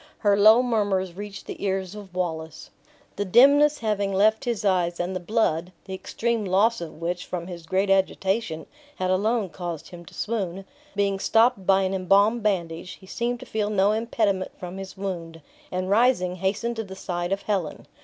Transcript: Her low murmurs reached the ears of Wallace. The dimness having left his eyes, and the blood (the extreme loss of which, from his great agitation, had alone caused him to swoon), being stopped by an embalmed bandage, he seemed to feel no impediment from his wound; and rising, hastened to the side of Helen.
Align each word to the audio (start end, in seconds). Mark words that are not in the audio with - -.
Her 0.17 0.35
low 0.35 0.63
murmurs 0.63 1.13
reached 1.13 1.45
the 1.45 1.63
ears 1.63 1.93
of 1.93 2.15
Wallace. 2.15 2.71
The 3.17 3.23
dimness 3.23 3.77
having 3.77 4.11
left 4.11 4.45
his 4.45 4.65
eyes, 4.65 4.99
and 4.99 5.15
the 5.15 5.19
blood 5.19 5.71
(the 5.85 5.93
extreme 5.93 6.43
loss 6.43 6.81
of 6.81 6.99
which, 6.99 7.23
from 7.27 7.45
his 7.45 7.67
great 7.67 7.91
agitation, 7.91 8.65
had 8.95 9.11
alone 9.11 9.49
caused 9.49 9.89
him 9.89 10.03
to 10.05 10.13
swoon), 10.15 10.65
being 10.95 11.19
stopped 11.19 11.67
by 11.67 11.83
an 11.83 11.93
embalmed 11.93 12.41
bandage, 12.41 12.93
he 12.93 13.05
seemed 13.05 13.39
to 13.41 13.45
feel 13.45 13.69
no 13.69 13.91
impediment 13.91 14.53
from 14.59 14.77
his 14.79 14.97
wound; 14.97 15.39
and 15.71 15.91
rising, 15.91 16.37
hastened 16.37 16.77
to 16.77 16.83
the 16.83 16.95
side 16.95 17.31
of 17.31 17.43
Helen. 17.43 17.85